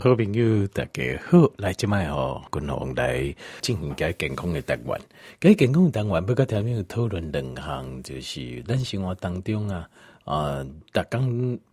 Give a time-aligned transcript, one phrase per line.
[0.00, 4.96] 好朋友，大家好，来即麦哦，共同来进行个健康的单元。
[5.40, 9.90] 个健康的单元，不过条面讨论两项，就是咱生活当中啊，
[10.24, 11.18] 呃，大家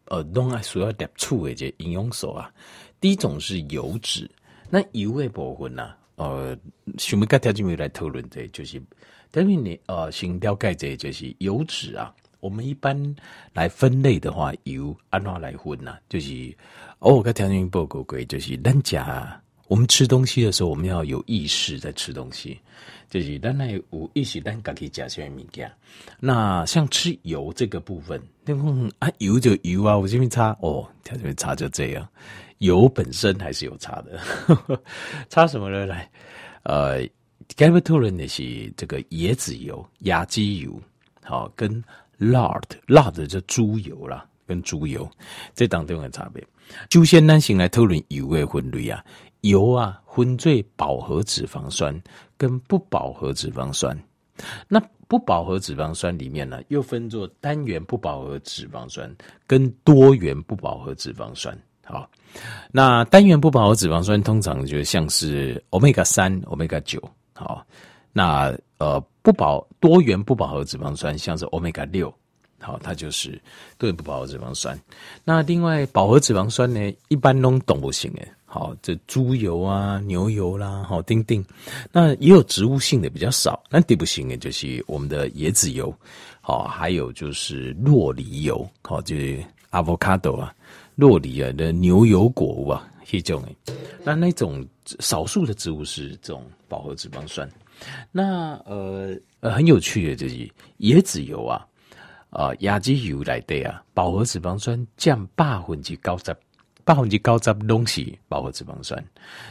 [0.06, 2.52] 呃，拢爱需要摄取的这营养素啊。
[3.00, 4.28] 第一种是油脂，
[4.72, 6.58] 那油的部分啊，呃，
[6.98, 8.82] 想要跟条面来讨论的，就是
[9.32, 12.12] 条面你呃，先了解这，就是油脂啊。
[12.46, 12.96] 我们一般
[13.54, 15.98] 来分类的话，由按哪来分呢？
[16.08, 16.56] 就是。
[17.00, 22.58] 哦，我跟条件报告过，就是咱家我们吃东西的时候，我们要有意识在吃东西，
[23.10, 25.72] 就是咱来有意识，咱自己吃什么物件。
[26.20, 32.08] 那像吃油这个部分，那么啊油就油啊，我这边差哦，条件差就这样，
[32.60, 34.20] 油本身还是有差的，
[35.30, 35.86] 差什么呢？
[35.86, 36.10] 来，
[36.64, 37.08] 呃，
[37.56, 40.82] 该不讨论的是这个椰子油、亚基油，
[41.22, 41.84] 好，跟
[42.20, 45.10] lard，lard 就猪油啦，跟猪油
[45.54, 46.44] 这当中的差别。
[46.90, 49.04] 首先，咱先来讨论油的分类啊，
[49.42, 52.02] 油啊分最饱和脂肪酸
[52.38, 53.98] 跟不饱和脂肪酸。
[54.68, 61.58] 那不饱和脂肪酸里面呢，又分作单元不饱和脂肪酸跟多元不饱和脂肪酸。
[61.84, 62.10] 好，
[62.72, 67.00] 那单元不饱和脂肪酸通常就像是欧米伽三、欧米伽九。
[67.34, 67.66] 好，
[68.12, 72.14] 那呃不饱多元不饱和脂肪酸像是欧米伽六。
[72.60, 73.42] 好，它就是
[73.76, 74.80] 对不饱和脂肪酸。
[75.24, 78.28] 那另外饱和脂肪酸呢，一般都动物性诶。
[78.46, 81.44] 好，这猪油啊、牛油啦，好，丁丁。
[81.92, 83.64] 那也有植物性的比较少。
[83.68, 85.92] 那动物性的就是我们的椰子油，
[86.40, 90.54] 好，还有就是洛梨油，好，就是 avocado 啊，
[90.94, 93.44] 洛梨啊的牛油果物啊，这种。
[94.04, 94.64] 那那种
[95.00, 97.50] 少数的植物是这种饱和脂肪酸。
[98.12, 100.36] 那呃呃很有趣的就是
[100.80, 101.66] 椰子油啊。
[102.32, 106.36] 啊，亚基油来的啊，饱和脂肪酸降百分之九十，
[106.84, 109.02] 百分之九十东西饱和脂肪酸。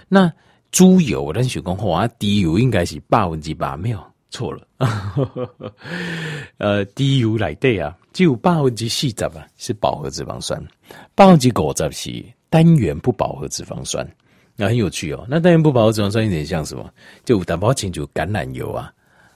[0.07, 0.31] 那
[0.71, 4.69] 猪油，我咱想讲话，低油应该是百分之八，没有错了。
[6.59, 10.63] 呃，低油来的啊，只有百分之四十啊是饱和脂肪酸，
[11.15, 14.07] 百分之五十是单元不饱和脂肪酸。
[14.57, 15.25] 那很有趣哦。
[15.29, 16.89] 那单元不饱和脂肪酸有点像什么？
[17.25, 18.93] 就打包清楚橄榄油啊。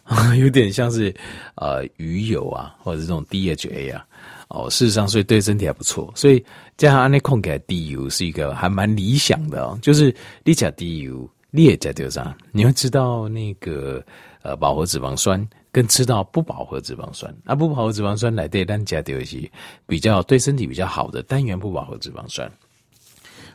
[0.41, 1.15] 有点像是
[1.57, 4.07] 呃鱼油啊，或者这种 DHA 啊，
[4.49, 6.43] 哦，事实上所以对身体还不错，所以
[6.79, 9.79] 加上安利控给低油是一个还蛮理想的哦。
[9.83, 10.15] 就是
[10.45, 12.35] 你加低油，你也加掉啥？
[12.53, 14.03] 你会知道那个
[14.41, 19.39] 呃饱和脂肪酸跟吃到不饱和脂肪酸啊，不饱和脂肪酸来对单加掉一些
[19.87, 22.51] 比较对身体比较好的单元不饱和脂肪酸。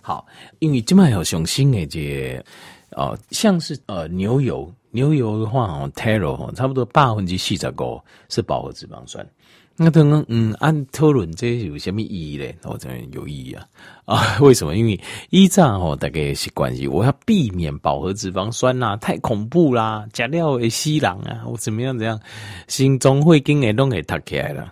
[0.03, 0.27] 好，
[0.59, 2.43] 因为这卖有雄心诶，这
[2.91, 4.71] 哦像是呃牛油。
[4.95, 7.99] 牛油的话，哦，taro 差不多百分之四十五
[8.29, 9.27] 是饱和脂肪酸。
[9.75, 12.55] 那刚刚嗯，按讨论这有什么意义嘞？
[12.63, 13.65] 我这边有意义啊
[14.05, 14.37] 啊！
[14.39, 14.75] 为什么？
[14.75, 22.19] 因为依照哦，大概是关系，我要避免饱和脂肪酸呐、啊，太恐怖啦，加料会死人啊，我怎么样怎样，
[22.67, 24.71] 心中会跟会拢会塌起来了。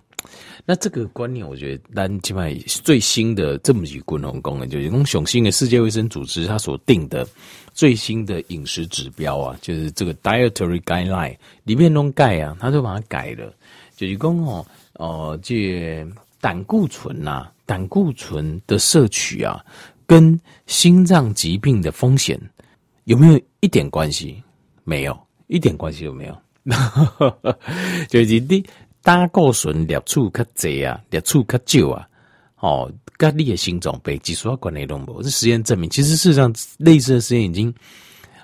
[0.66, 2.44] 那这个观念，我觉得单起码
[2.84, 7.28] 最新的这么几个共同功能，就是用雄性的世界卫生组织它所定的。
[7.74, 13.50] 最新的饮食指标啊，就是这个 dietary guideline 里面弄钙啊，它就把它改了，
[13.96, 16.06] 就是讲哦，呃，这
[16.42, 19.64] 胆固醇呐、啊，胆固醇的摄取啊，
[20.06, 22.38] 跟心脏疾病的风险
[23.06, 24.44] 有没有一点关系？
[24.84, 25.18] 没有，
[25.48, 26.38] 一点关系都没有。
[28.10, 28.64] 就是你
[29.04, 32.08] 胆固醇摄取较侪啊，摄取较少啊，
[32.60, 32.92] 哦。
[33.18, 35.22] 跟你的心脏被技术要管内容不？
[35.22, 37.72] 这实验证明，其实事实上类似的实验已经，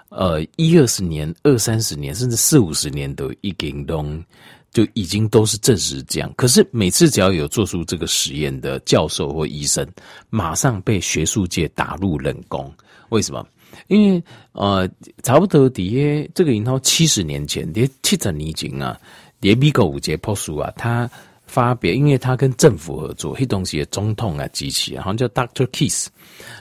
[0.09, 4.05] 呃，一二十年、二三十年，甚至四五十年都已经都
[4.71, 6.31] 就已经都是证实这样。
[6.37, 9.83] 可是每次只要有做出这个实验的教授或医生，
[10.29, 12.71] 马上被学术界打入冷宫。
[13.09, 13.43] 为什么？
[13.87, 14.87] 因为呃，
[15.23, 18.99] 差不多底下这个银行七十年前，跌七十年前啊，
[19.39, 21.09] 跌美国五节破书啊，他。
[21.49, 26.09] 发表，因为他跟政府合作，黑东西的总统啊机器，好像叫 Doctor Kiss，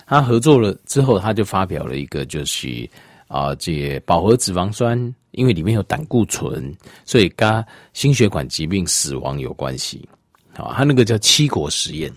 [0.06, 2.88] 他合作了之后，他就发表了一个，就是
[3.26, 4.96] 啊，这饱和脂肪酸，
[5.32, 6.72] 因为里面有胆固醇，
[7.04, 10.08] 所以跟心血管疾病死亡有关系。
[10.54, 12.08] 好，他那个叫七国实验，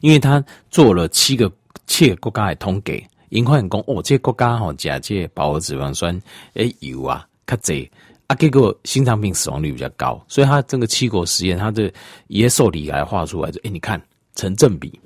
[0.00, 1.50] 因为他做了七个
[1.88, 6.16] 七个国家的统计，因为讲哦，这个国家吼加这饱和脂肪酸
[6.54, 7.90] 诶有啊，较侪。
[8.26, 11.92] 啊，结果心脏病死亡率比较高，所以他这个七国实验，他的
[12.28, 14.00] 耶受理来画出来就，哎、你看
[14.34, 14.98] 成正比。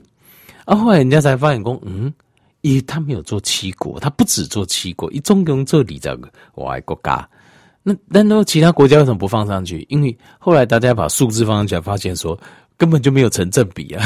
[0.65, 2.13] 啊，后来人家才发现说，嗯，
[2.63, 7.29] 咦，他没有做七国，他不止做七国，一中共做二十个外国家。
[7.83, 9.87] 那那那其他国家为什么不放上去？
[9.89, 12.37] 因为后来大家把数字放上去，发现说
[12.77, 14.05] 根本就没有成正比啊，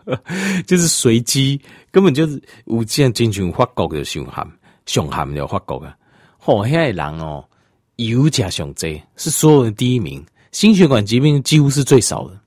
[0.66, 1.58] 就是随机，
[1.90, 4.46] 根本就是有这样进群法国的凶悍，
[4.84, 5.96] 凶悍的法国啊，
[6.36, 7.42] 好现在人哦，
[7.96, 12.40] 油价上涨，是所有的第一名，心血管疾病几乎是最少的。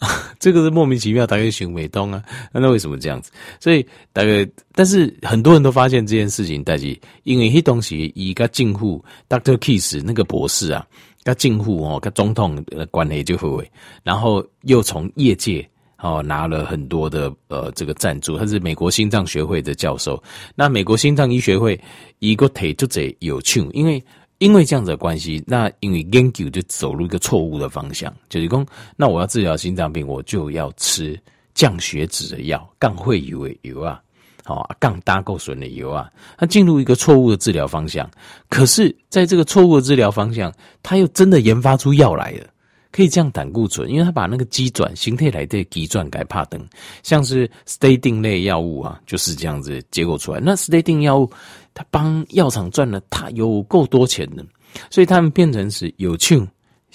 [0.38, 2.22] 这个是莫名其妙，大概熊美东啊，
[2.52, 3.30] 那为什么这样子？
[3.58, 10.86] 所以大概，但是很多人都发现这件事情，但是因为那东西一个近乎 Doctor Kiss 那个博士啊，
[11.22, 13.70] 跟近乎哦，跟总统的关系就会，
[14.02, 15.66] 然后又从业界
[15.98, 20.22] 哦拿了很多的呃这个赞助，他是美国心脏学会的教授，
[20.54, 21.80] 那美国心脏医学会
[22.18, 24.04] 一个腿就得有趣，因为。
[24.44, 28.62] 因为这样子的关系，那因为研究就走入一个错误的方向，就是说，
[28.94, 31.18] 那我要治疗心脏病，我就要吃
[31.54, 34.02] 降血脂的药，降会油的油啊，
[34.44, 38.06] 好，降胆固醇的油啊，它进入一个错误的治疗方向。
[38.50, 40.52] 可是，在这个错误的治疗方向，
[40.82, 42.46] 他又真的研发出药来了，
[42.94, 46.64] 可以降胆固醇，因为他把那个机转形态来的机转改帕登，
[47.02, 50.38] 像是 statin 类药物啊，就是这样子结果出来。
[50.40, 51.30] 那 statin 药物。
[51.76, 54.46] 他帮药厂赚了，他有够多钱的，
[54.90, 56.48] 所以他们变成是有庆，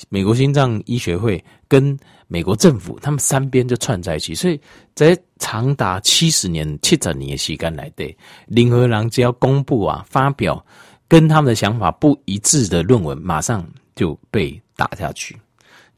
[0.07, 1.99] 美国心脏医学会跟
[2.29, 4.57] 美国政府，他们三边就串在一起，所以
[4.95, 8.17] 在长达七十年、七十年的时间来对，
[8.47, 10.65] 任何人只要公布啊、发表
[11.09, 15.37] 跟他们的想法不一致的论文，马上就被打下去，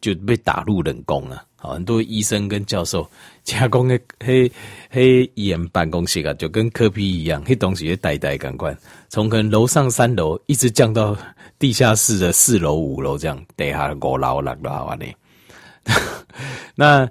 [0.02, 1.46] 就被打入冷宫了。
[1.56, 3.08] 好，很多医生跟教授
[3.46, 4.52] 加工的黑
[4.90, 8.76] 黑医院办公室啊，就跟柯皮一样，黑东西也呆呆感官，
[9.10, 11.16] 从可能楼上三楼一直降到
[11.60, 15.16] 地下室的四楼五楼这样，底下五楼六楼啊你。
[16.76, 17.08] 那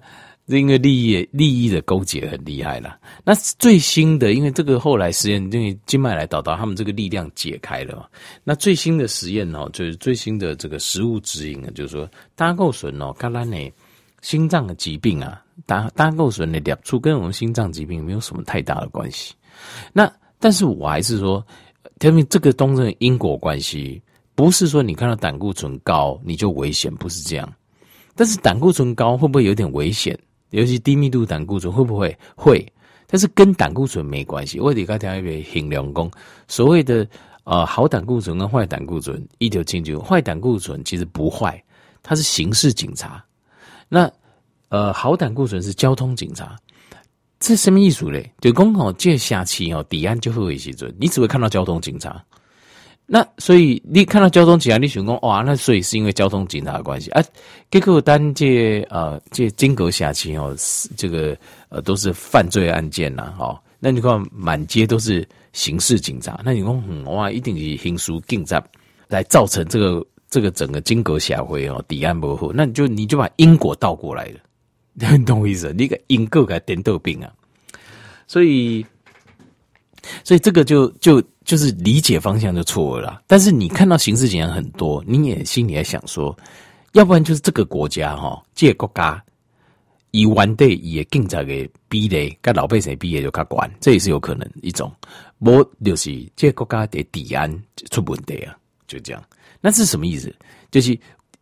[0.59, 2.99] 因为利益利益的勾结很厉害了。
[3.25, 8.07] 那最新的，因为这个后来实验，因为静脉来导导他们这个力量解开了嘛。
[8.43, 13.73] 那最新的实验哦，就是最新的这个食物指引啊，就是说胆固醇哦，橄榄呢。
[14.23, 19.33] 心脏的疾病啊，胆胆固醇的两处跟我们心脏疾病没有什么太大的关系。
[19.95, 21.43] 那但是我还是说，
[22.01, 23.99] 因为这个东西因果关系，
[24.35, 27.51] 不是说你看到胆固醇高你就危险，不是这样。
[28.15, 30.15] 但是胆固醇高会不会有点危险？
[30.51, 32.65] 尤其低密度胆固醇会不会会？
[33.07, 34.61] 但是跟胆固醇没关系。
[34.61, 36.09] 我得刚才一位衡量工，
[36.47, 37.07] 所谓的
[37.43, 41.61] 呃好胆固醇跟坏胆固醇一条清楚，坏胆固醇其实不坏，
[42.03, 43.25] 它是刑事警察。
[43.89, 44.09] 那，
[44.69, 46.57] 呃，好胆固醇是交通警察，
[47.41, 48.31] 这什么意思嘞？
[48.41, 52.25] 就刚好这下期哦，抵押就会有一些准，你只会看到交通警察。
[53.13, 57.21] 那所以你看到交通警察，你想讲哇，那所以是因为交通警察的关系啊？
[57.69, 60.55] 结果单这呃这金阁下期哦，
[60.97, 61.37] 这个
[61.71, 68.63] 呃都是犯罪案件呐，哦，那你看满街都是刑事警察，那你讲、嗯、哇，一定是刑事警察
[69.09, 70.07] 来造成这个。
[70.33, 74.39] 这个整个金阁社会哦，抵案不好，那你就你就把因果倒过来了，
[75.19, 75.75] 你懂我意思？
[75.77, 77.33] 你个因果给颠倒病啊，
[78.29, 78.87] 所以，
[80.23, 81.21] 所以这个就就
[81.51, 83.23] 就是理解方向就错了。
[83.27, 86.39] 但是你看到刑事警察很多，你也心里在想说，
[86.93, 89.21] 要不然就是这个国家哈，这个国家
[90.13, 94.93] 以完的也更加给逼的，跟老百姓逼的就卡管，这也是有可能一种。
[95.41, 97.53] 我就是这个国家的抵案
[97.91, 98.57] 出问题啊，
[98.87, 99.21] 就这样。
[99.61, 100.33] 那是什么意思？
[100.71, 100.97] 就是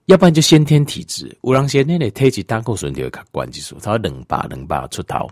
[0.07, 5.29] 要不然就先天体质，有人先天的体质胆固醇就会较关系数，他会冷巴冷巴出头，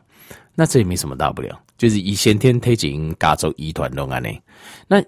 [0.54, 4.28] 那这也没什么大不了，就是以先天推进加做遗传弄安呢。
[4.86, 5.02] 那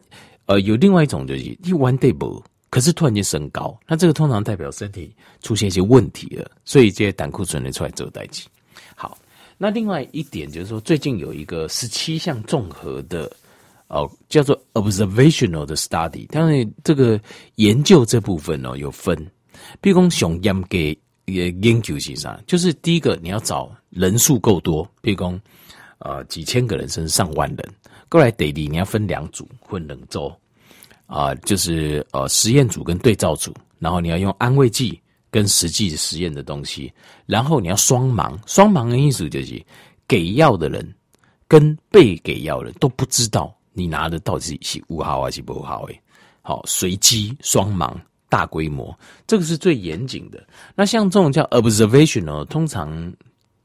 [0.47, 8.49] 呃，有另外一种就是一 one day 不，可是突然间升高，那这个通常代表身体出现一些问题了，所以这些胆固醇的出来做代替。
[8.95, 9.17] 好，
[9.57, 13.31] 那另外一点就是说，最近有一个十七项综合的。
[13.91, 17.19] 哦，叫做 observational 的 study，当然这个
[17.55, 19.17] 研究这部分哦有分，
[19.81, 25.41] 比如说熊严给也研究是啥，就是第一个你要找人数够多，譬如讲
[25.99, 27.69] 呃几千个人甚至上万人，
[28.09, 30.33] 过来得力你要分两组混两周
[31.07, 36.93] 啊，就是呃实验组跟对照组，然后你要用安慰剂跟实际实验的东西，
[37.27, 39.65] 然后你要双盲，双盲的意思就是
[40.07, 40.95] 给药的人
[41.47, 43.55] 跟被给药人都不知道。
[43.73, 45.85] 你拿的到底是五号还是不好？
[45.85, 46.01] 诶，
[46.43, 47.95] 好，随机双盲
[48.29, 48.93] 大规模，
[49.25, 50.45] 这个是最严谨的。
[50.75, 52.91] 那像这种叫 observational，，通常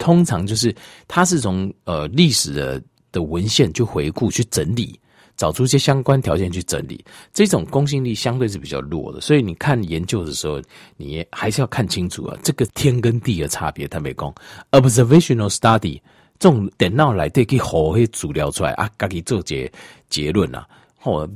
[0.03, 0.75] 通常就是
[1.07, 4.99] 它是从呃历史的的文献去回顾去整理，
[5.37, 9.21] 找出一些相关条件去整理，这种公信力相对是比较弱的。
[9.21, 10.61] 所以你看研究的时候，
[10.97, 13.87] 你还是要看清楚啊，这个天跟地的差别。
[13.87, 14.33] 他没讲
[14.71, 16.01] observational study。
[16.37, 19.71] 这种电脑来对可以好些资料出来啊，家己做结
[20.09, 20.67] 结论啊。
[21.03, 21.29] 哦，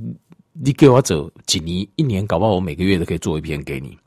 [0.52, 3.98] 你给我做几年一年，搞不好我每个月都可以做一篇给你。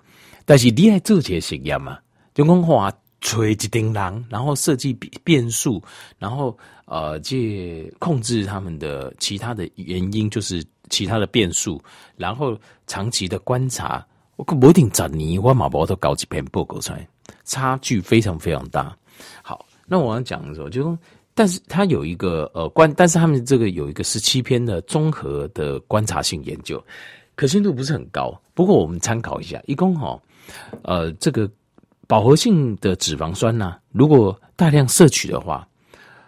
[0.44, 1.96] 但是你爱做些实验嘛？
[2.34, 5.82] 就讲话吹几叮当，然后设计变数，
[6.18, 11.80] 然后呃，借控制他们的其他的原因，就是其他的变数，
[12.16, 14.04] 然后长期的观察，
[14.36, 17.06] 我可不一定找你，我马博都搞几篇报告出来，
[17.44, 18.96] 差距非常非常大。
[19.42, 20.98] 好，那我要讲的时候，就说，
[21.34, 26.82] 但是他有一个呃观，但是他们这个有一个十七篇的综合的观察性研究，
[27.34, 28.40] 可信度不是很高。
[28.54, 30.18] 不过我们参考一下，一共哈，
[30.82, 31.48] 呃，这个。
[32.10, 35.64] 饱和性的脂肪酸呢、如果大量摄取的话，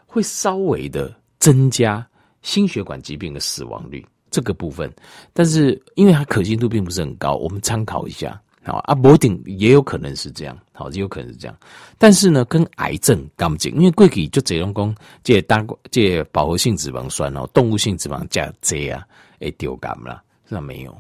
[0.06, 2.06] 会稍微的增加
[2.40, 4.88] 心血管疾病的死亡率这个部分。
[5.32, 8.40] 但是因为它可信度并不是很高，我们参考一下。
[8.62, 11.56] 好，啊，不一定也有可能是这样，好，也有可能是这样。
[11.98, 19.04] 但是呢，跟癌症干净，因为过去就这种讲，这单这饱和性脂肪酸哦，动物性脂肪加这啊，
[19.40, 20.96] 哎丢干了，那没有，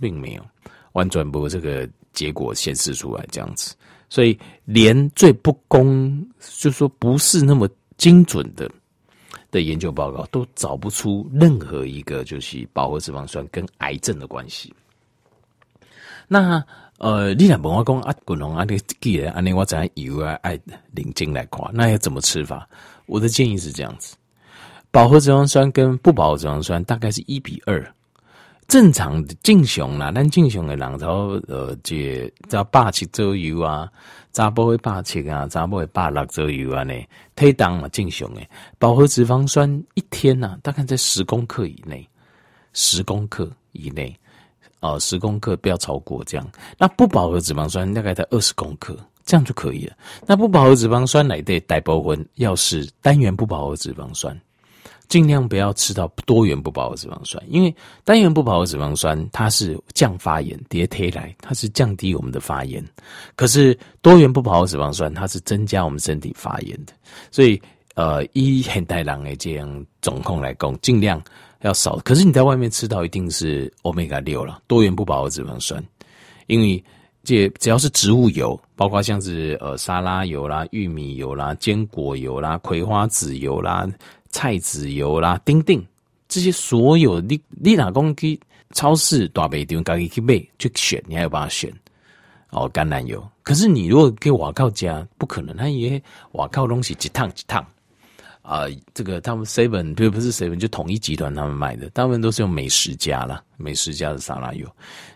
[0.00, 0.42] 并没有
[0.92, 3.74] 完全不这个结果显示出来这样子。
[4.14, 8.70] 所以，连最不公，就是说不是那么精准的
[9.50, 14.72] 的研究报告，都找不出任何一个就是饱和脂肪酸跟癌症的关系。
[16.28, 16.64] 那
[16.98, 20.56] 呃，你俩问我讲啊，滚龙啊，你既然安尼，我怎油啊爱
[20.92, 22.68] 领进来看，那要怎么吃法？
[23.06, 24.14] 我的建议是这样子：
[24.92, 27.84] 饱和脂肪酸跟不饱和脂肪酸大概是一比二。
[28.66, 33.88] 正常的正常啦，咱正常的人头呃，这在八七左右啊，
[34.32, 36.94] 查甫会八七啊，查某会八六左右啊呢，
[37.36, 38.48] 体重嘛正常诶。
[38.78, 42.08] 饱和脂肪酸一天呐、啊，大概在十公克以内，
[42.72, 44.16] 十公克以内，
[44.80, 46.50] 哦、呃，十公克不要超过这样。
[46.78, 49.94] 那不饱和脂肪酸大概在二十公克，这样就可以了。
[50.26, 54.36] 那不饱和脂肪酸来的大部分要是单元不饱和脂肪酸。
[55.08, 62.84] 尽量不要吃到多元不饱和脂肪酸，因为单元不饱和脂肪酸它是降发炎，叠贴来它是降低我们的发炎，
[63.36, 66.92] 可是多元不饱和脂肪酸它是增加我们身体发炎的，
[67.30, 67.60] 所以
[67.94, 71.22] 呃，以现代人的这样总控来供，尽量
[71.60, 71.96] 要少。
[71.98, 75.82] 可是你在外面吃到一定是欧米伽六了，多元不饱和脂肪酸，
[76.48, 76.82] 因为
[77.22, 83.88] 这只要是植物油，包括像是呃沙拉油啦、玉米油啦、坚果油啦、葵花籽油啦。
[84.34, 85.80] 菜籽油啦，丁丁
[86.26, 88.38] 这些所有你你哪公去
[88.72, 91.72] 超市大卖店自己去买去选，你还有办法选
[92.50, 93.24] 哦橄榄油。
[93.44, 97.64] 可是你如果给瓦靠加，不可能，他以为瓦靠东西几趟几趟
[98.42, 98.64] 啊。
[98.92, 104.66] 这个他们 seven 对不是 seven 就统一集团他们卖的，大部分都是用美食家啦，美食家的沙拉油。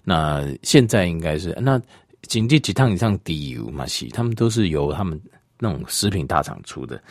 [0.04, 1.82] 那现在应该是那
[2.22, 5.20] 经济几趟以上低油嘛是，他们都是由他们
[5.58, 7.02] 那种食品大厂出的。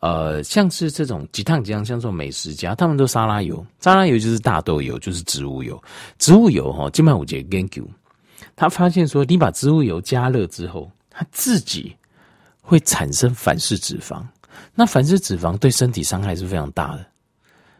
[0.00, 5.80] 呃，像是这种几趟几趟，像这种美食家，他们都沙拉油，沙拉油就是大豆油，就是植物油。
[6.18, 7.86] 植物油哈，金曼五杰研究，
[8.56, 11.94] 他发现说，你把植物油加热之后，它自己
[12.62, 14.22] 会产生反式脂肪。
[14.74, 17.06] 那反式脂肪对身体伤害是非常大的。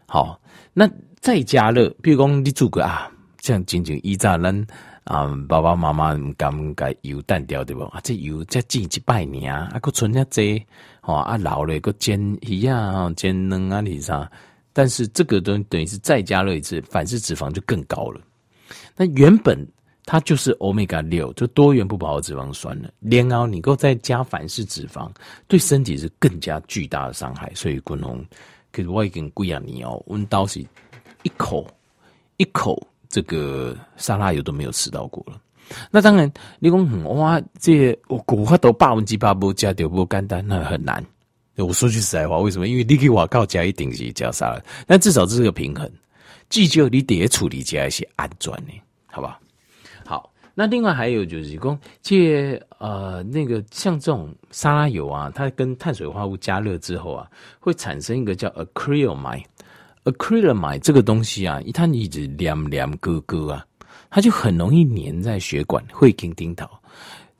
[0.05, 0.39] 好，
[0.73, 0.87] 那
[1.19, 3.09] 再加热，比如说你煮个啊，
[3.41, 4.65] 像仅仅一炸能。
[5.03, 7.83] 啊，爸爸妈妈唔敢甲油淡掉对不？
[7.85, 10.63] 啊，这油再煎一百年啊，啊，存下这，
[11.01, 14.29] 吼啊老了搁煎鱼啊，煎嫩啊，你啥？
[14.73, 18.21] 但是这个东等于是再加热一次，反式脂肪就更高了。
[18.95, 19.67] 那原本
[20.05, 22.89] 它就是欧米伽六，就多元不饱和脂肪酸了。
[22.99, 25.09] 然后你够再加反式脂肪，
[25.47, 27.51] 对身体是更加巨大的伤害。
[27.55, 28.23] 所以昆龙，
[28.71, 30.61] 可是我已经贵啊你哦，温刀是
[31.23, 31.67] 一口
[32.37, 32.81] 一口。
[33.11, 35.37] 这个沙拉油都没有吃到过了，
[35.91, 41.05] 那当然，你讲哇，这我古话都八分之八不加掉不简单，那很难。
[41.57, 42.69] 我说句实在话，为什么？
[42.69, 45.91] 因为你给我靠加一定是加沙拉，但至少这是个平衡，
[46.47, 48.71] 既就你得处理加一些安全的，
[49.07, 49.37] 好吧？
[50.05, 59.43] 好，那另外还有就是讲，这呃那个像这种沙拉油啊，它跟碳水化合物加热之后啊，会产生一个叫 acrylamide。
[60.03, 63.65] Acrylamide 这个东西啊，它一直黏黏疙疙啊，
[64.09, 66.67] 它就很容易粘在血管、会经顶头，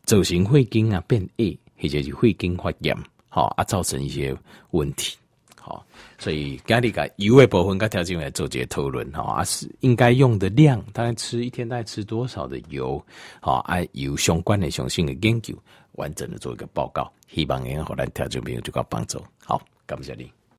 [0.03, 2.95] 走形会经啊变异，或者是会经发炎，
[3.29, 4.35] 好啊，造成一些
[4.71, 5.17] 问题。
[5.59, 5.85] 好，
[6.17, 13.03] 所以家里个油的部分，跟条件来做这些讨论哈，啊是应该用的量，大概吃一天大概吃多少的油，
[13.39, 15.55] 好啊，油相关的详细的研究，
[15.93, 19.23] 完整的做一个报告，希望能够让条件朋友就个帮助。
[19.45, 20.31] 好，感谢你。